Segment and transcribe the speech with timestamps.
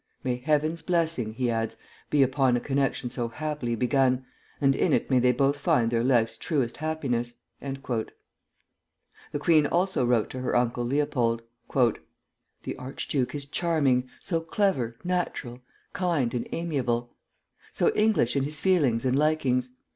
[0.23, 1.77] May Heaven's blessing," he adds,
[2.09, 4.25] "be upon a connection so happily begun,
[4.59, 8.05] and in it may they both find their life's truest happiness!" The
[9.37, 15.59] queen also wrote to her uncle Leopold, "The archduke is charming, so clever, natural,
[15.93, 17.13] kind, and amiable;
[17.71, 19.69] so English in his feelings and likings.